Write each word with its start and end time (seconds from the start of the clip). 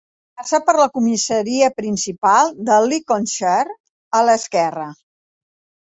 Passa 0.39 0.59
per 0.69 0.73
la 0.79 0.87
comissaria 0.95 1.69
principal 1.83 2.51
de 2.73 2.81
Lincolnshire 2.89 3.79
a 3.79 4.27
l"esquerra. 4.29 4.93